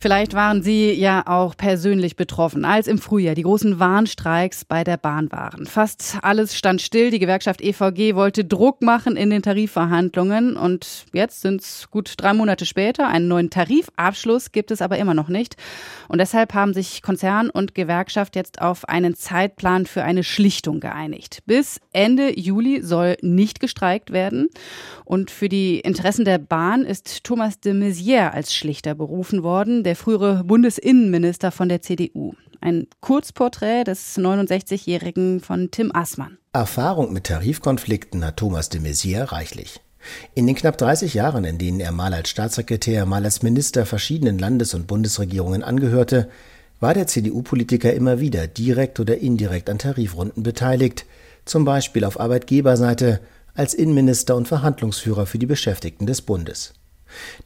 Vielleicht 0.00 0.32
waren 0.34 0.62
Sie 0.62 0.92
ja 0.92 1.24
auch 1.26 1.56
persönlich 1.56 2.14
betroffen, 2.14 2.64
als 2.64 2.86
im 2.86 2.98
Frühjahr 2.98 3.34
die 3.34 3.42
großen 3.42 3.80
Warnstreiks 3.80 4.64
bei 4.64 4.84
der 4.84 4.96
Bahn 4.96 5.32
waren. 5.32 5.66
Fast 5.66 6.18
alles 6.22 6.56
stand 6.56 6.80
still. 6.80 7.10
Die 7.10 7.18
Gewerkschaft 7.18 7.60
EVG 7.60 8.14
wollte 8.14 8.44
Druck 8.44 8.80
machen 8.80 9.16
in 9.16 9.30
den 9.30 9.42
Tarifverhandlungen. 9.42 10.56
Und 10.56 11.06
jetzt 11.12 11.40
sind 11.40 11.62
es 11.62 11.90
gut 11.90 12.14
drei 12.16 12.32
Monate 12.32 12.64
später. 12.64 13.08
Einen 13.08 13.26
neuen 13.26 13.50
Tarifabschluss 13.50 14.52
gibt 14.52 14.70
es 14.70 14.82
aber 14.82 14.98
immer 14.98 15.14
noch 15.14 15.28
nicht. 15.28 15.56
Und 16.06 16.18
deshalb 16.18 16.54
haben 16.54 16.74
sich 16.74 17.02
Konzern 17.02 17.50
und 17.50 17.74
Gewerkschaft 17.74 18.36
jetzt 18.36 18.62
auf 18.62 18.88
einen 18.88 19.16
Zeitplan 19.16 19.84
für 19.84 20.04
eine 20.04 20.22
Schlichtung 20.22 20.78
geeinigt. 20.78 21.40
Bis 21.44 21.80
Ende 21.92 22.38
Juli 22.38 22.82
soll 22.84 23.16
nicht 23.20 23.58
gestreikt 23.58 24.12
werden. 24.12 24.48
Und 25.04 25.32
für 25.32 25.48
die 25.48 25.80
Interessen 25.80 26.24
der 26.24 26.38
Bahn 26.38 26.84
ist 26.84 27.24
Thomas 27.24 27.58
de 27.58 27.72
Maizière 27.72 28.30
als 28.30 28.54
Schlichter 28.54 28.94
berufen 28.94 29.42
worden 29.42 29.82
der 29.88 29.96
frühere 29.96 30.44
Bundesinnenminister 30.44 31.50
von 31.50 31.70
der 31.70 31.80
CDU. 31.80 32.34
Ein 32.60 32.88
Kurzporträt 33.00 33.84
des 33.84 34.18
69-Jährigen 34.18 35.40
von 35.40 35.70
Tim 35.70 35.90
Assmann. 35.94 36.36
Erfahrung 36.52 37.10
mit 37.14 37.24
Tarifkonflikten 37.24 38.22
hat 38.22 38.36
Thomas 38.36 38.68
de 38.68 38.82
Maizière 38.82 39.32
reichlich. 39.32 39.80
In 40.34 40.46
den 40.46 40.56
knapp 40.56 40.76
30 40.76 41.14
Jahren, 41.14 41.44
in 41.44 41.56
denen 41.56 41.80
er 41.80 41.92
mal 41.92 42.12
als 42.12 42.28
Staatssekretär, 42.28 43.06
mal 43.06 43.24
als 43.24 43.42
Minister 43.42 43.86
verschiedenen 43.86 44.38
Landes- 44.38 44.74
und 44.74 44.86
Bundesregierungen 44.86 45.62
angehörte, 45.62 46.28
war 46.80 46.92
der 46.92 47.06
CDU-Politiker 47.06 47.94
immer 47.94 48.20
wieder 48.20 48.46
direkt 48.46 49.00
oder 49.00 49.16
indirekt 49.16 49.70
an 49.70 49.78
Tarifrunden 49.78 50.42
beteiligt, 50.42 51.06
zum 51.46 51.64
Beispiel 51.64 52.04
auf 52.04 52.20
Arbeitgeberseite 52.20 53.20
als 53.54 53.72
Innenminister 53.72 54.36
und 54.36 54.48
Verhandlungsführer 54.48 55.24
für 55.24 55.38
die 55.38 55.46
Beschäftigten 55.46 56.04
des 56.04 56.20
Bundes. 56.20 56.74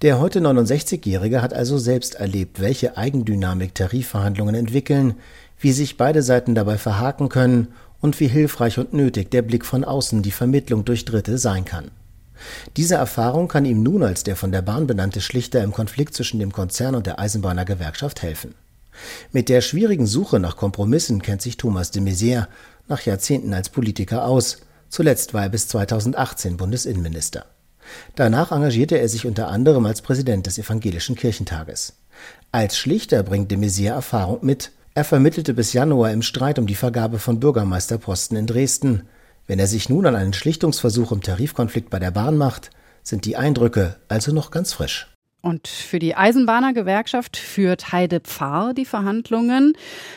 Der 0.03 0.19
heute 0.19 0.41
69-Jährige 0.41 1.43
hat 1.43 1.55
also 1.55 1.79
selbst 1.79 2.17
erlebt, 2.17 2.61
welche 2.61 2.97
Eigendynamik 2.97 3.75
Tarifverhandlungen 3.75 4.55
entwickeln, 4.55 5.15
wie 5.59 5.73
sich 5.73 5.97
beide 5.97 6.23
Seiten 6.23 6.55
dabei 6.55 6.79
verhaken 6.79 7.29
können 7.29 7.69
und 8.01 8.19
wie 8.19 8.27
hilfreich 8.27 8.79
und 8.79 8.93
nötig 8.93 9.31
der 9.31 9.43
Blick 9.43 9.65
von 9.65 9.85
außen, 9.85 10.23
die 10.23 10.33
Vermittlung 10.33 10.85
durch 10.85 11.05
Dritte 11.05 11.39
sein 11.39 11.65
kann. 11.65 11.91
Diese 12.77 12.97
Erfahrung 12.97 13.47
kann 13.47 13.65
ihm 13.65 13.83
nun 13.83 14.03
als 14.03 14.25
der 14.25 14.35
von 14.35 14.51
der 14.51 14.63
Bahn 14.63 14.89
benannte 14.89 15.21
Schlichter 15.21 15.63
im 15.63 15.73
Konflikt 15.73 16.15
zwischen 16.15 16.41
dem 16.41 16.53
Konzern 16.53 16.97
und 16.97 17.07
der 17.07 17.21
Eisenbahnergewerkschaft 17.21 18.23
helfen. 18.23 18.55
Mit 19.31 19.49
der 19.49 19.61
schwierigen 19.61 20.07
Suche 20.07 20.41
nach 20.41 20.57
Kompromissen 20.57 21.23
kennt 21.23 21.43
sich 21.43 21.57
Thomas 21.57 21.93
de 21.93 22.03
Maizière 22.03 22.49
nach 22.89 23.03
Jahrzehnten 23.03 23.55
als 23.55 23.69
Politiker 23.69 24.25
aus. 24.25 24.59
Zuletzt 24.89 25.33
war 25.33 25.45
er 25.45 25.49
bis 25.49 25.69
2018 25.69 26.57
Bundesinnenminister. 26.57 27.47
Danach 28.15 28.53
engagierte 28.53 28.99
er 28.99 29.09
sich 29.09 29.27
unter 29.27 29.49
anderem 29.49 29.87
als 29.87 30.03
Präsident 30.03 30.47
des 30.47 30.59
Evangelischen 30.59 31.17
Kirchentages. 31.17 31.95
Als 32.51 32.77
Schlichter 32.77 33.23
bringt 33.23 33.51
de 33.51 33.59
Maizière 33.59 33.95
Erfahrung 33.95 34.39
mit. 34.43 34.73
Er 34.95 35.05
vermittelte 35.05 35.55
bis 35.55 35.73
Januar 35.73 36.11
im 36.11 36.23
Streit 36.23 36.59
um 36.59 36.67
die 36.67 36.75
Vergabe 36.75 37.19
von 37.19 37.41
Bürgermeisterposten 37.41 38.37
in 38.37 38.47
Dresden. 38.47 39.09
Wenn 39.47 39.59
er 39.59 39.67
sich 39.67 39.89
nun 39.89 40.07
an 40.07 40.15
einen 40.15 40.35
Schlichtungsversuch 40.35 41.13
im 41.13 41.23
Tarifkonflikt 41.23 41.91
bei 41.91 41.99
der 41.99 42.11
Bahn 42.11 42.37
macht, 42.37 42.71
sind 43.03 43.25
die 43.25 43.37
Eindrücke 43.37 43.97
also 44.09 44.33
noch 44.33 44.51
ganz 44.51 44.73
frisch. 44.73 45.09
Und 45.43 45.67
für 45.67 45.99
die 45.99 46.15
Eisenbahnergewerkschaft 46.15 47.37
führt 47.37 47.91
Heide 47.91 48.21
Pfarr 48.21 48.75
die 48.75 48.85
Verhandlungen. 48.85 49.73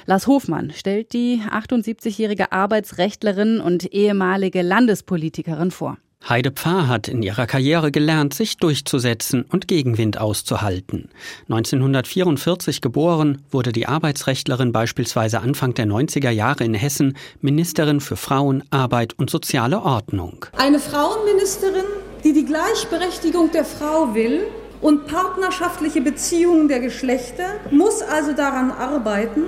Lars 0.05 0.27
Hofmann 0.27 0.71
stellt 0.71 1.13
die 1.13 1.41
78-jährige 1.49 2.51
Arbeitsrechtlerin 2.51 3.59
und 3.59 3.91
ehemalige 3.91 4.61
Landespolitikerin 4.61 5.71
vor. 5.71 5.97
Heide 6.27 6.49
Pfarr 6.49 6.87
hat 6.87 7.07
in 7.07 7.21
ihrer 7.21 7.45
Karriere 7.45 7.91
gelernt, 7.91 8.33
sich 8.33 8.57
durchzusetzen 8.57 9.45
und 9.47 9.67
Gegenwind 9.67 10.19
auszuhalten. 10.19 11.09
1944 11.49 12.81
geboren, 12.81 13.43
wurde 13.51 13.71
die 13.71 13.85
Arbeitsrechtlerin 13.85 14.71
beispielsweise 14.71 15.41
Anfang 15.41 15.75
der 15.75 15.85
90er 15.85 16.31
Jahre 16.31 16.63
in 16.63 16.73
Hessen 16.73 17.15
Ministerin 17.41 18.01
für 18.01 18.15
Frauen, 18.15 18.63
Arbeit 18.71 19.13
und 19.19 19.29
soziale 19.29 19.83
Ordnung. 19.83 20.47
Eine 20.57 20.79
Frauenministerin, 20.79 21.85
die 22.23 22.33
die 22.33 22.45
Gleichberechtigung 22.45 23.51
der 23.51 23.65
Frau 23.65 24.15
will 24.15 24.47
und 24.81 25.05
partnerschaftliche 25.05 26.01
Beziehungen 26.01 26.67
der 26.67 26.79
Geschlechter, 26.79 27.45
muss 27.69 28.01
also 28.01 28.33
daran 28.33 28.71
arbeiten, 28.71 29.43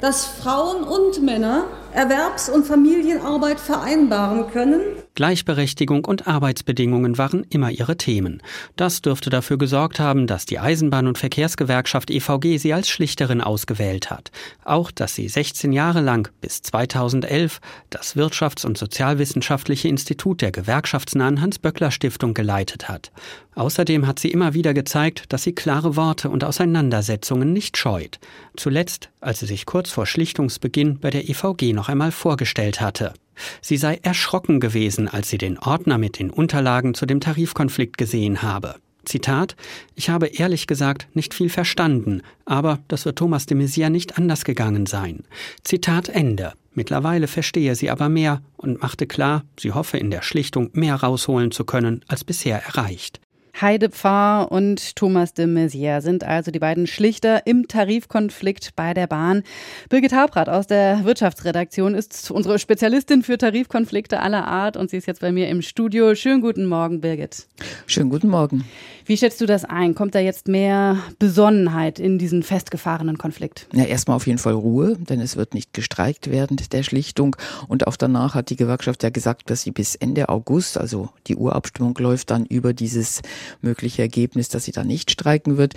dass 0.00 0.26
Frauen 0.26 0.84
und 0.84 1.22
Männer 1.24 1.64
Erwerbs- 1.92 2.48
und 2.48 2.64
Familienarbeit 2.64 3.58
vereinbaren 3.58 4.48
können 4.52 4.99
Gleichberechtigung 5.14 6.04
und 6.04 6.26
Arbeitsbedingungen 6.26 7.18
waren 7.18 7.44
immer 7.50 7.70
ihre 7.70 7.96
Themen. 7.96 8.42
Das 8.76 9.02
dürfte 9.02 9.30
dafür 9.30 9.58
gesorgt 9.58 10.00
haben, 10.00 10.26
dass 10.26 10.46
die 10.46 10.60
Eisenbahn- 10.60 11.08
und 11.08 11.18
Verkehrsgewerkschaft 11.18 12.10
EVG 12.10 12.58
sie 12.58 12.72
als 12.72 12.88
Schlichterin 12.88 13.40
ausgewählt 13.40 14.10
hat. 14.10 14.30
Auch, 14.64 14.90
dass 14.90 15.14
sie 15.14 15.28
16 15.28 15.72
Jahre 15.72 16.00
lang 16.00 16.30
bis 16.40 16.62
2011 16.62 17.60
das 17.90 18.16
Wirtschafts- 18.16 18.64
und 18.64 18.78
Sozialwissenschaftliche 18.78 19.88
Institut 19.88 20.40
der 20.40 20.52
gewerkschaftsnahen 20.52 21.40
Hans-Böckler-Stiftung 21.40 22.34
geleitet 22.34 22.88
hat. 22.88 23.10
Außerdem 23.54 24.06
hat 24.06 24.18
sie 24.18 24.30
immer 24.30 24.54
wieder 24.54 24.74
gezeigt, 24.74 25.24
dass 25.28 25.42
sie 25.42 25.52
klare 25.52 25.96
Worte 25.96 26.30
und 26.30 26.44
Auseinandersetzungen 26.44 27.52
nicht 27.52 27.76
scheut. 27.76 28.18
Zuletzt, 28.56 29.10
als 29.20 29.40
sie 29.40 29.46
sich 29.46 29.66
kurz 29.66 29.90
vor 29.90 30.06
Schlichtungsbeginn 30.06 30.98
bei 31.00 31.10
der 31.10 31.28
EVG 31.28 31.72
noch 31.72 31.88
einmal 31.88 32.12
vorgestellt 32.12 32.80
hatte. 32.80 33.12
Sie 33.60 33.76
sei 33.76 33.98
erschrocken 34.02 34.60
gewesen, 34.60 35.08
als 35.08 35.30
sie 35.30 35.38
den 35.38 35.58
Ordner 35.58 35.98
mit 35.98 36.18
den 36.18 36.30
Unterlagen 36.30 36.94
zu 36.94 37.06
dem 37.06 37.20
Tarifkonflikt 37.20 37.98
gesehen 37.98 38.42
habe. 38.42 38.76
Zitat, 39.04 39.56
ich 39.94 40.10
habe 40.10 40.26
ehrlich 40.26 40.66
gesagt 40.66 41.08
nicht 41.14 41.34
viel 41.34 41.48
verstanden, 41.48 42.22
aber 42.44 42.80
das 42.88 43.04
wird 43.04 43.18
Thomas 43.18 43.46
de 43.46 43.56
Maizière 43.56 43.90
nicht 43.90 44.18
anders 44.18 44.44
gegangen 44.44 44.86
sein. 44.86 45.24
Zitat 45.64 46.08
Ende. 46.08 46.52
Mittlerweile 46.74 47.26
verstehe 47.26 47.74
sie 47.74 47.90
aber 47.90 48.08
mehr 48.08 48.42
und 48.56 48.80
machte 48.80 49.06
klar, 49.06 49.44
sie 49.58 49.72
hoffe 49.72 49.98
in 49.98 50.10
der 50.10 50.22
Schlichtung 50.22 50.70
mehr 50.72 50.94
rausholen 50.94 51.50
zu 51.50 51.64
können, 51.64 52.04
als 52.06 52.24
bisher 52.24 52.62
erreicht. 52.62 53.20
Heide 53.60 53.90
Pfarr 53.90 54.50
und 54.50 54.96
Thomas 54.96 55.34
de 55.34 55.44
Maizière 55.44 56.00
sind 56.00 56.24
also 56.24 56.50
die 56.50 56.58
beiden 56.58 56.86
Schlichter 56.86 57.46
im 57.46 57.68
Tarifkonflikt 57.68 58.74
bei 58.74 58.94
der 58.94 59.06
Bahn. 59.06 59.42
Birgit 59.90 60.14
Habrath 60.14 60.48
aus 60.48 60.66
der 60.66 61.04
Wirtschaftsredaktion 61.04 61.94
ist 61.94 62.30
unsere 62.30 62.58
Spezialistin 62.58 63.22
für 63.22 63.36
Tarifkonflikte 63.36 64.20
aller 64.20 64.46
Art 64.46 64.78
und 64.78 64.88
sie 64.88 64.96
ist 64.96 65.06
jetzt 65.06 65.20
bei 65.20 65.30
mir 65.30 65.48
im 65.48 65.60
Studio. 65.60 66.14
Schönen 66.14 66.40
guten 66.40 66.64
Morgen, 66.64 67.02
Birgit. 67.02 67.48
Schönen 67.86 68.08
guten 68.08 68.28
Morgen. 68.28 68.64
Wie 69.04 69.16
schätzt 69.16 69.40
du 69.40 69.46
das 69.46 69.64
ein? 69.64 69.94
Kommt 69.94 70.14
da 70.14 70.20
jetzt 70.20 70.46
mehr 70.48 70.98
Besonnenheit 71.18 71.98
in 71.98 72.16
diesen 72.16 72.42
festgefahrenen 72.42 73.18
Konflikt? 73.18 73.66
Ja, 73.72 73.84
erstmal 73.84 74.16
auf 74.16 74.26
jeden 74.26 74.38
Fall 74.38 74.54
Ruhe, 74.54 74.96
denn 74.96 75.20
es 75.20 75.36
wird 75.36 75.52
nicht 75.52 75.74
gestreikt 75.74 76.30
während 76.30 76.72
der 76.72 76.82
Schlichtung. 76.82 77.36
Und 77.66 77.86
auch 77.86 77.96
danach 77.96 78.34
hat 78.34 78.50
die 78.50 78.56
Gewerkschaft 78.56 79.02
ja 79.02 79.10
gesagt, 79.10 79.50
dass 79.50 79.62
sie 79.62 79.72
bis 79.72 79.96
Ende 79.96 80.28
August, 80.28 80.78
also 80.78 81.10
die 81.26 81.36
Urabstimmung 81.36 81.98
läuft 81.98 82.30
dann 82.30 82.46
über 82.46 82.72
dieses 82.72 83.20
mögliche 83.60 84.02
Ergebnis, 84.02 84.48
dass 84.48 84.64
sie 84.64 84.72
da 84.72 84.84
nicht 84.84 85.10
streiken 85.10 85.56
wird. 85.56 85.74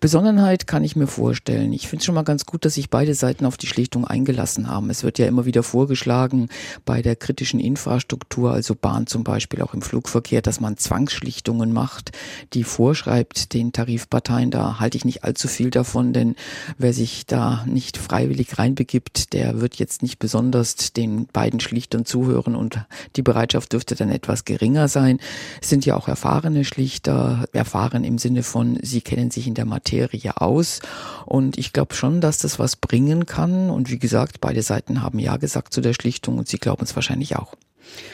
Besonnenheit 0.00 0.66
kann 0.66 0.84
ich 0.84 0.96
mir 0.96 1.06
vorstellen. 1.06 1.72
Ich 1.72 1.88
finde 1.88 2.00
es 2.00 2.06
schon 2.06 2.14
mal 2.14 2.22
ganz 2.22 2.46
gut, 2.46 2.64
dass 2.64 2.74
sich 2.74 2.90
beide 2.90 3.14
Seiten 3.14 3.46
auf 3.46 3.56
die 3.56 3.66
Schlichtung 3.66 4.06
eingelassen 4.06 4.68
haben. 4.68 4.90
Es 4.90 5.04
wird 5.04 5.18
ja 5.18 5.26
immer 5.26 5.44
wieder 5.44 5.62
vorgeschlagen, 5.62 6.48
bei 6.84 7.02
der 7.02 7.16
kritischen 7.16 7.60
Infrastruktur, 7.60 8.52
also 8.52 8.74
Bahn 8.74 9.06
zum 9.06 9.24
Beispiel, 9.24 9.62
auch 9.62 9.74
im 9.74 9.82
Flugverkehr, 9.82 10.42
dass 10.42 10.60
man 10.60 10.76
Zwangsschlichtungen 10.76 11.72
macht, 11.72 12.12
die 12.52 12.64
vorschreibt 12.64 13.54
den 13.54 13.72
Tarifparteien. 13.72 14.50
Da 14.50 14.80
halte 14.80 14.96
ich 14.96 15.04
nicht 15.04 15.24
allzu 15.24 15.48
viel 15.48 15.70
davon, 15.70 16.12
denn 16.12 16.36
wer 16.78 16.92
sich 16.92 17.26
da 17.26 17.64
nicht 17.66 17.96
freiwillig 17.96 18.58
reinbegibt, 18.58 19.32
der 19.32 19.60
wird 19.60 19.76
jetzt 19.76 20.02
nicht 20.02 20.18
besonders 20.18 20.92
den 20.92 21.26
beiden 21.26 21.60
Schlichtern 21.60 22.04
zuhören 22.04 22.56
und 22.56 22.84
die 23.16 23.22
Bereitschaft 23.22 23.72
dürfte 23.72 23.94
dann 23.94 24.10
etwas 24.10 24.44
geringer 24.44 24.88
sein. 24.88 25.18
Es 25.60 25.68
sind 25.68 25.86
ja 25.86 25.96
auch 25.96 26.08
erfahrene 26.08 26.64
Schlichter, 26.64 27.01
erfahren 27.08 28.04
im 28.04 28.18
Sinne 28.18 28.42
von, 28.42 28.78
sie 28.82 29.00
kennen 29.00 29.30
sich 29.30 29.46
in 29.46 29.54
der 29.54 29.64
Materie 29.64 30.40
aus 30.40 30.80
und 31.26 31.58
ich 31.58 31.72
glaube 31.72 31.94
schon, 31.94 32.20
dass 32.20 32.38
das 32.38 32.58
was 32.58 32.76
bringen 32.76 33.26
kann 33.26 33.70
und 33.70 33.90
wie 33.90 33.98
gesagt, 33.98 34.40
beide 34.40 34.62
Seiten 34.62 35.02
haben 35.02 35.18
ja 35.18 35.36
gesagt 35.36 35.72
zu 35.72 35.80
der 35.80 35.94
Schlichtung 35.94 36.38
und 36.38 36.48
sie 36.48 36.58
glauben 36.58 36.84
es 36.84 36.94
wahrscheinlich 36.94 37.36
auch. 37.36 37.54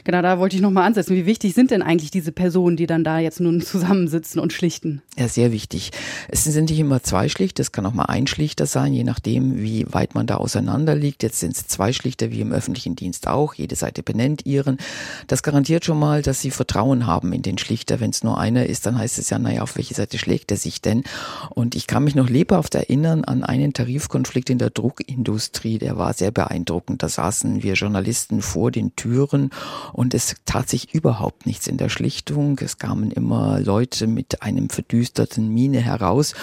Genau, 0.04 0.22
da 0.22 0.38
wollte 0.38 0.56
ich 0.56 0.62
nochmal 0.62 0.84
ansetzen. 0.84 1.14
Wie 1.14 1.26
wichtig 1.26 1.54
sind 1.54 1.70
denn 1.70 1.82
eigentlich 1.82 2.10
diese 2.10 2.32
Personen, 2.32 2.76
die 2.76 2.86
dann 2.86 3.04
da 3.04 3.18
jetzt 3.18 3.40
nun 3.40 3.60
zusammensitzen 3.60 4.40
und 4.40 4.52
schlichten? 4.52 5.02
Ja, 5.16 5.28
sehr 5.28 5.52
wichtig. 5.52 5.90
Es 6.28 6.44
sind 6.44 6.70
nicht 6.70 6.78
immer 6.78 7.02
zwei 7.02 7.28
Schlichter, 7.28 7.62
es 7.62 7.72
kann 7.72 7.86
auch 7.86 7.94
mal 7.94 8.04
ein 8.04 8.26
Schlichter 8.26 8.66
sein, 8.66 8.92
je 8.92 9.04
nachdem, 9.04 9.60
wie 9.60 9.86
weit 9.92 10.14
man 10.14 10.26
da 10.26 10.36
auseinander 10.36 10.94
liegt. 10.94 11.22
Jetzt 11.22 11.40
sind 11.40 11.56
es 11.56 11.66
zwei 11.66 11.92
Schlichter, 11.92 12.30
wie 12.30 12.40
im 12.40 12.52
öffentlichen 12.52 12.96
Dienst 12.96 13.26
auch. 13.26 13.54
Jede 13.54 13.76
Seite 13.76 14.02
benennt 14.02 14.46
ihren. 14.46 14.78
Das 15.26 15.42
garantiert 15.42 15.84
schon 15.84 15.98
mal, 15.98 16.22
dass 16.22 16.40
sie 16.40 16.50
Vertrauen 16.50 17.06
haben 17.06 17.32
in 17.32 17.42
den 17.42 17.58
Schlichter. 17.58 18.00
Wenn 18.00 18.10
es 18.10 18.22
nur 18.22 18.38
einer 18.38 18.66
ist, 18.66 18.86
dann 18.86 18.98
heißt 18.98 19.18
es 19.18 19.30
ja, 19.30 19.38
naja, 19.38 19.62
auf 19.62 19.76
welche 19.76 19.94
Seite 19.94 20.18
schlägt 20.18 20.50
er 20.50 20.56
sich 20.56 20.80
denn? 20.80 21.04
Und 21.50 21.74
ich 21.74 21.86
kann 21.86 22.04
mich 22.04 22.14
noch 22.14 22.28
lebhaft 22.28 22.74
erinnern 22.74 23.24
an 23.24 23.42
einen 23.42 23.72
Tarifkonflikt 23.72 24.50
in 24.50 24.58
der 24.58 24.70
Druckindustrie, 24.70 25.78
der 25.78 25.98
war 25.98 26.12
sehr 26.12 26.30
beeindruckend. 26.30 27.02
Da 27.02 27.08
saßen 27.08 27.62
wir 27.62 27.74
Journalisten 27.74 28.42
vor 28.42 28.70
den 28.70 28.94
Türen 28.96 29.50
und 29.92 30.14
es 30.14 30.36
tat 30.44 30.68
sich 30.68 30.94
überhaupt 30.94 31.46
nichts 31.46 31.66
in 31.66 31.76
der 31.76 31.88
Schlichtung. 31.88 32.58
Es 32.62 32.78
kamen 32.78 33.10
immer 33.10 33.60
Leute 33.60 34.06
mit 34.06 34.42
einem 34.42 34.70
verdüsterten 34.70 35.48
Miene 35.48 35.80
heraus 35.80 36.34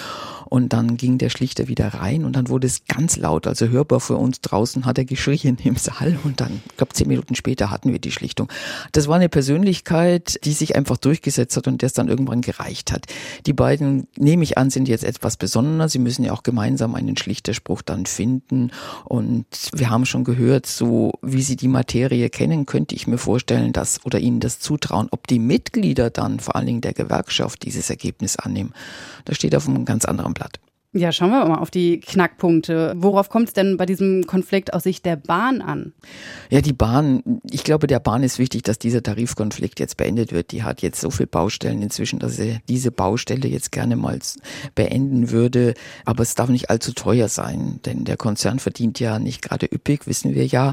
und 0.48 0.72
dann 0.72 0.96
ging 0.96 1.18
der 1.18 1.28
Schlichter 1.28 1.68
wieder 1.68 1.88
rein 1.88 2.24
und 2.24 2.36
dann 2.36 2.48
wurde 2.48 2.66
es 2.66 2.84
ganz 2.86 3.16
laut, 3.16 3.46
also 3.46 3.68
hörbar 3.68 4.00
für 4.00 4.16
uns 4.16 4.40
draußen 4.40 4.86
hat 4.86 4.98
er 4.98 5.04
geschrien 5.04 5.58
im 5.64 5.76
Saal 5.76 6.18
und 6.24 6.40
dann, 6.40 6.62
ich 6.70 6.76
glaube, 6.76 6.92
zehn 6.92 7.08
Minuten 7.08 7.34
später 7.34 7.70
hatten 7.70 7.92
wir 7.92 7.98
die 7.98 8.12
Schlichtung. 8.12 8.48
Das 8.92 9.08
war 9.08 9.16
eine 9.16 9.28
Persönlichkeit, 9.28 10.38
die 10.44 10.52
sich 10.52 10.76
einfach 10.76 10.96
durchgesetzt 10.96 11.56
hat 11.56 11.66
und 11.66 11.82
der 11.82 11.88
es 11.88 11.92
dann 11.92 12.08
irgendwann 12.08 12.40
gereicht 12.40 12.92
hat. 12.92 13.06
Die 13.46 13.52
beiden, 13.52 14.06
nehme 14.16 14.44
ich 14.44 14.56
an, 14.56 14.70
sind 14.70 14.88
jetzt 14.88 15.04
etwas 15.04 15.36
besonderer. 15.36 15.88
Sie 15.88 15.98
müssen 15.98 16.24
ja 16.24 16.32
auch 16.32 16.42
gemeinsam 16.42 16.94
einen 16.94 17.16
Schlichterspruch 17.16 17.82
dann 17.82 18.06
finden 18.06 18.70
und 19.04 19.46
wir 19.74 19.90
haben 19.90 20.06
schon 20.06 20.24
gehört, 20.24 20.66
so 20.66 21.14
wie 21.22 21.42
sie 21.42 21.56
die 21.56 21.68
Materie 21.68 22.30
kennen, 22.30 22.66
könnte 22.66 22.94
ich 22.94 23.05
mir 23.06 23.18
vorstellen, 23.18 23.72
dass 23.72 24.04
oder 24.04 24.18
ihnen 24.18 24.40
das 24.40 24.58
zutrauen, 24.58 25.08
ob 25.10 25.26
die 25.26 25.38
Mitglieder 25.38 26.10
dann 26.10 26.40
vor 26.40 26.56
allen 26.56 26.66
Dingen 26.66 26.80
der 26.80 26.94
Gewerkschaft 26.94 27.64
dieses 27.64 27.90
Ergebnis 27.90 28.36
annehmen. 28.36 28.72
Das 29.24 29.36
steht 29.36 29.54
auf 29.54 29.68
einem 29.68 29.84
ganz 29.84 30.04
anderen 30.04 30.34
Blatt. 30.34 30.60
Ja, 30.96 31.12
schauen 31.12 31.28
wir 31.28 31.44
mal 31.44 31.58
auf 31.58 31.70
die 31.70 32.00
Knackpunkte. 32.00 32.94
Worauf 32.96 33.28
kommt 33.28 33.48
es 33.48 33.52
denn 33.52 33.76
bei 33.76 33.84
diesem 33.84 34.26
Konflikt 34.26 34.72
aus 34.72 34.84
Sicht 34.84 35.04
der 35.04 35.16
Bahn 35.16 35.60
an? 35.60 35.92
Ja, 36.48 36.62
die 36.62 36.72
Bahn, 36.72 37.22
ich 37.50 37.64
glaube, 37.64 37.86
der 37.86 38.00
Bahn 38.00 38.22
ist 38.22 38.38
wichtig, 38.38 38.62
dass 38.62 38.78
dieser 38.78 39.02
Tarifkonflikt 39.02 39.78
jetzt 39.78 39.98
beendet 39.98 40.32
wird. 40.32 40.52
Die 40.52 40.62
hat 40.62 40.80
jetzt 40.80 41.02
so 41.02 41.10
viele 41.10 41.26
Baustellen 41.26 41.82
inzwischen, 41.82 42.18
dass 42.18 42.36
sie 42.36 42.60
diese 42.70 42.90
Baustelle 42.92 43.46
jetzt 43.46 43.72
gerne 43.72 43.94
mal 43.94 44.18
beenden 44.74 45.30
würde. 45.30 45.74
Aber 46.06 46.22
es 46.22 46.34
darf 46.34 46.48
nicht 46.48 46.70
allzu 46.70 46.94
teuer 46.94 47.28
sein, 47.28 47.78
denn 47.84 48.04
der 48.06 48.16
Konzern 48.16 48.58
verdient 48.58 48.98
ja 48.98 49.18
nicht 49.18 49.42
gerade 49.42 49.66
üppig, 49.66 50.06
wissen 50.06 50.34
wir 50.34 50.46
ja. 50.46 50.72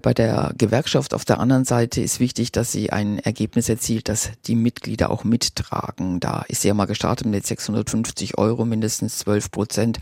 Bei 0.00 0.14
der 0.14 0.54
Gewerkschaft 0.56 1.12
auf 1.12 1.26
der 1.26 1.40
anderen 1.40 1.66
Seite 1.66 2.00
ist 2.00 2.20
wichtig, 2.20 2.52
dass 2.52 2.72
sie 2.72 2.88
ein 2.88 3.18
Ergebnis 3.18 3.68
erzielt, 3.68 4.08
das 4.08 4.30
die 4.46 4.54
Mitglieder 4.54 5.10
auch 5.10 5.24
mittragen. 5.24 6.20
Da 6.20 6.46
ist 6.48 6.62
sie 6.62 6.68
ja 6.68 6.74
mal 6.74 6.86
gestartet 6.86 7.26
mit 7.26 7.46
650 7.46 8.38
Euro, 8.38 8.64
mindestens 8.64 9.18
12 9.18 9.57
Prozent. 9.58 9.98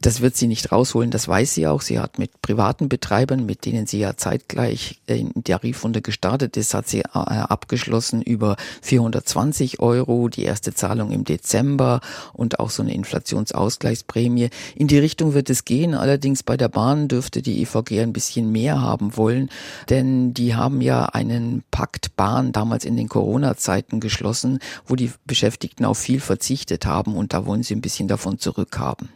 Das 0.00 0.20
wird 0.20 0.36
sie 0.36 0.46
nicht 0.46 0.72
rausholen, 0.72 1.10
das 1.10 1.28
weiß 1.28 1.54
sie 1.54 1.66
auch. 1.66 1.80
Sie 1.80 1.98
hat 1.98 2.18
mit 2.18 2.42
privaten 2.42 2.88
Betreibern, 2.88 3.46
mit 3.46 3.64
denen 3.64 3.86
sie 3.86 3.98
ja 3.98 4.16
zeitgleich 4.16 5.00
in 5.06 5.32
der 5.34 5.58
Tarifrunde 5.58 6.02
gestartet 6.02 6.56
ist, 6.56 6.74
hat 6.74 6.88
sie 6.88 7.00
äh, 7.00 7.08
abgeschlossen 7.12 8.22
über 8.22 8.56
420 8.82 9.80
Euro, 9.80 10.28
die 10.28 10.44
erste 10.44 10.74
Zahlung 10.74 11.10
im 11.10 11.24
Dezember 11.24 12.00
und 12.32 12.60
auch 12.60 12.70
so 12.70 12.82
eine 12.82 12.94
Inflationsausgleichsprämie. 12.94 14.50
In 14.74 14.88
die 14.88 14.98
Richtung 14.98 15.34
wird 15.34 15.50
es 15.50 15.64
gehen. 15.64 15.94
Allerdings 15.94 16.42
bei 16.42 16.56
der 16.56 16.68
Bahn 16.68 17.08
dürfte 17.08 17.42
die 17.42 17.62
EVG 17.62 18.00
ein 18.00 18.12
bisschen 18.12 18.50
mehr 18.50 18.80
haben 18.80 19.16
wollen, 19.16 19.50
denn 19.90 20.34
die 20.34 20.54
haben 20.54 20.80
ja 20.80 21.06
einen 21.06 21.62
Pakt 21.70 22.16
Bahn 22.16 22.52
damals 22.52 22.84
in 22.84 22.96
den 22.96 23.08
Corona-Zeiten 23.08 24.00
geschlossen, 24.00 24.58
wo 24.86 24.96
die 24.96 25.12
Beschäftigten 25.26 25.84
auf 25.84 25.98
viel 25.98 26.20
verzichtet 26.20 26.86
haben 26.86 27.16
und 27.16 27.32
da 27.32 27.46
wollen 27.46 27.62
sie 27.62 27.74
ein 27.74 27.80
bisschen 27.80 28.08
davon 28.08 28.38
zurückhaben 28.38 28.94
haben. 28.94 29.08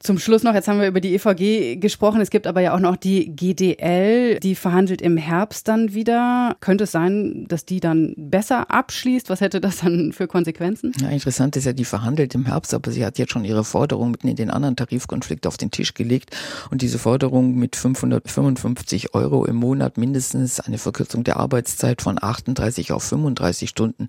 Zum 0.00 0.18
Schluss 0.18 0.42
noch, 0.42 0.54
jetzt 0.54 0.68
haben 0.68 0.80
wir 0.80 0.86
über 0.86 1.00
die 1.00 1.14
EVG 1.14 1.76
gesprochen. 1.80 2.20
Es 2.20 2.30
gibt 2.30 2.46
aber 2.46 2.60
ja 2.60 2.74
auch 2.74 2.80
noch 2.80 2.96
die 2.96 3.34
GDL, 3.34 4.38
die 4.40 4.54
verhandelt 4.54 5.02
im 5.02 5.16
Herbst 5.16 5.66
dann 5.66 5.92
wieder. 5.92 6.56
Könnte 6.60 6.84
es 6.84 6.92
sein, 6.92 7.46
dass 7.48 7.64
die 7.64 7.80
dann 7.80 8.14
besser 8.16 8.70
abschließt? 8.70 9.28
Was 9.28 9.40
hätte 9.40 9.60
das 9.60 9.78
dann 9.78 10.12
für 10.12 10.28
Konsequenzen? 10.28 10.92
Ja, 11.00 11.08
interessant 11.08 11.56
ist 11.56 11.64
ja, 11.64 11.72
die 11.72 11.84
verhandelt 11.84 12.34
im 12.34 12.46
Herbst, 12.46 12.74
aber 12.74 12.90
sie 12.90 13.04
hat 13.04 13.18
jetzt 13.18 13.32
schon 13.32 13.44
ihre 13.44 13.64
Forderung 13.64 14.12
mitten 14.12 14.28
in 14.28 14.36
den 14.36 14.50
anderen 14.50 14.76
Tarifkonflikt 14.76 15.46
auf 15.46 15.56
den 15.56 15.70
Tisch 15.70 15.94
gelegt. 15.94 16.36
Und 16.70 16.82
diese 16.82 16.98
Forderung 16.98 17.56
mit 17.56 17.74
555 17.74 19.14
Euro 19.14 19.44
im 19.46 19.56
Monat 19.56 19.98
mindestens 19.98 20.60
eine 20.60 20.78
Verkürzung 20.78 21.24
der 21.24 21.38
Arbeitszeit 21.38 22.02
von 22.02 22.22
38 22.22 22.92
auf 22.92 23.02
35 23.02 23.68
Stunden, 23.68 24.06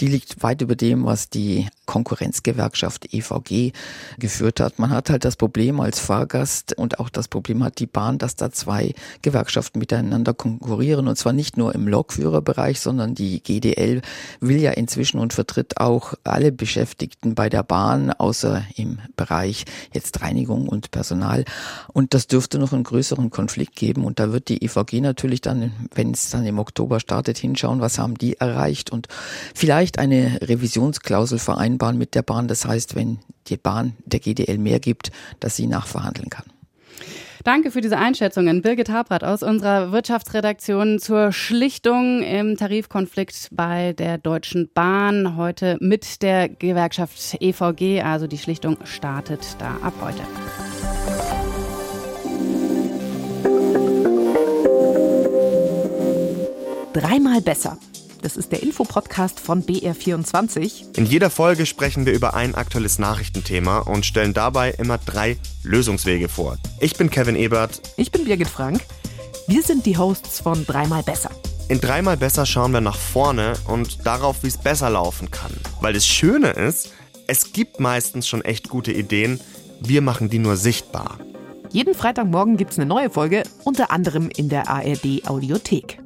die 0.00 0.08
liegt 0.08 0.42
weit 0.42 0.62
über 0.62 0.74
dem, 0.74 1.04
was 1.04 1.30
die 1.30 1.68
Konkurrenzgewerkschaft 1.86 3.12
EVG 3.12 3.72
geführt 4.18 4.60
hat. 4.60 4.78
Man 4.78 4.90
hat 4.90 5.10
halt 5.10 5.19
das 5.24 5.36
Problem 5.36 5.80
als 5.80 6.00
Fahrgast 6.00 6.76
und 6.76 6.98
auch 6.98 7.08
das 7.08 7.28
Problem 7.28 7.62
hat 7.62 7.78
die 7.78 7.86
Bahn, 7.86 8.18
dass 8.18 8.36
da 8.36 8.50
zwei 8.50 8.94
Gewerkschaften 9.22 9.78
miteinander 9.78 10.34
konkurrieren 10.34 11.08
und 11.08 11.16
zwar 11.16 11.32
nicht 11.32 11.56
nur 11.56 11.74
im 11.74 11.86
Lokführerbereich, 11.86 12.80
sondern 12.80 13.14
die 13.14 13.42
GDL 13.42 14.02
will 14.40 14.60
ja 14.60 14.72
inzwischen 14.72 15.18
und 15.18 15.32
vertritt 15.32 15.78
auch 15.78 16.14
alle 16.24 16.52
Beschäftigten 16.52 17.34
bei 17.34 17.48
der 17.48 17.62
Bahn, 17.62 18.10
außer 18.10 18.62
im 18.76 18.98
Bereich 19.16 19.64
jetzt 19.92 20.20
Reinigung 20.22 20.68
und 20.68 20.90
Personal. 20.90 21.44
Und 21.92 22.14
das 22.14 22.26
dürfte 22.26 22.58
noch 22.58 22.72
einen 22.72 22.84
größeren 22.84 23.30
Konflikt 23.30 23.76
geben 23.76 24.04
und 24.04 24.18
da 24.18 24.32
wird 24.32 24.48
die 24.48 24.64
EVG 24.64 25.00
natürlich 25.00 25.40
dann, 25.40 25.72
wenn 25.94 26.12
es 26.12 26.30
dann 26.30 26.46
im 26.46 26.58
Oktober 26.58 27.00
startet, 27.00 27.38
hinschauen, 27.38 27.80
was 27.80 27.98
haben 27.98 28.16
die 28.16 28.36
erreicht 28.38 28.90
und 28.90 29.08
vielleicht 29.54 29.98
eine 29.98 30.38
Revisionsklausel 30.42 31.38
vereinbaren 31.38 31.98
mit 31.98 32.14
der 32.14 32.22
Bahn. 32.22 32.48
Das 32.48 32.64
heißt, 32.64 32.94
wenn 32.94 33.18
die 33.46 33.56
Bahn 33.56 33.96
der 34.04 34.20
GDL 34.20 34.58
mehr 34.58 34.80
gibt, 35.10 35.44
dass 35.44 35.56
sie 35.56 35.66
nachverhandeln 35.66 36.30
kann. 36.30 36.44
Danke 37.42 37.70
für 37.70 37.80
diese 37.80 37.96
Einschätzungen. 37.96 38.60
Birgit 38.60 38.90
Habrath 38.90 39.24
aus 39.24 39.42
unserer 39.42 39.92
Wirtschaftsredaktion 39.92 40.98
zur 40.98 41.32
Schlichtung 41.32 42.22
im 42.22 42.58
Tarifkonflikt 42.58 43.48
bei 43.52 43.94
der 43.94 44.18
Deutschen 44.18 44.68
Bahn. 44.74 45.36
Heute 45.36 45.78
mit 45.80 46.20
der 46.20 46.50
Gewerkschaft 46.50 47.38
EVG. 47.40 48.02
Also 48.02 48.26
die 48.26 48.36
Schlichtung 48.36 48.76
startet 48.84 49.40
da 49.58 49.78
ab 49.82 49.94
heute. 50.02 50.20
Dreimal 56.92 57.40
besser. 57.40 57.78
Das 58.22 58.36
ist 58.36 58.52
der 58.52 58.62
Infopodcast 58.62 59.40
von 59.40 59.64
BR24. 59.64 60.98
In 60.98 61.06
jeder 61.06 61.30
Folge 61.30 61.64
sprechen 61.64 62.04
wir 62.04 62.12
über 62.12 62.34
ein 62.34 62.54
aktuelles 62.54 62.98
Nachrichtenthema 62.98 63.78
und 63.78 64.04
stellen 64.04 64.34
dabei 64.34 64.72
immer 64.72 64.98
drei 64.98 65.38
Lösungswege 65.62 66.28
vor. 66.28 66.58
Ich 66.80 66.96
bin 66.96 67.08
Kevin 67.08 67.34
Ebert. 67.34 67.80
Ich 67.96 68.12
bin 68.12 68.24
Birgit 68.24 68.48
Frank. 68.48 68.82
Wir 69.46 69.62
sind 69.62 69.86
die 69.86 69.96
Hosts 69.96 70.40
von 70.40 70.66
Dreimal 70.66 71.02
besser. 71.02 71.30
In 71.68 71.80
Dreimal 71.80 72.18
besser 72.18 72.44
schauen 72.44 72.72
wir 72.72 72.82
nach 72.82 72.98
vorne 72.98 73.54
und 73.66 74.04
darauf, 74.04 74.42
wie 74.42 74.48
es 74.48 74.58
besser 74.58 74.90
laufen 74.90 75.30
kann. 75.30 75.52
Weil 75.80 75.94
das 75.94 76.06
Schöne 76.06 76.50
ist, 76.50 76.92
es 77.26 77.52
gibt 77.52 77.80
meistens 77.80 78.28
schon 78.28 78.44
echt 78.44 78.68
gute 78.68 78.92
Ideen, 78.92 79.40
wir 79.80 80.02
machen 80.02 80.28
die 80.28 80.38
nur 80.38 80.56
sichtbar. 80.56 81.18
Jeden 81.70 81.94
Freitagmorgen 81.94 82.56
gibt 82.56 82.72
es 82.72 82.78
eine 82.78 82.86
neue 82.86 83.08
Folge, 83.08 83.44
unter 83.64 83.90
anderem 83.92 84.28
in 84.28 84.48
der 84.48 84.68
ARD 84.68 85.26
Audiothek. 85.26 86.00